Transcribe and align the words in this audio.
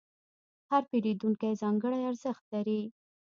هر 0.69 0.81
پیرودونکی 0.89 1.51
ځانګړی 1.61 1.99
ارزښت 2.09 2.43
لري. 2.53 2.81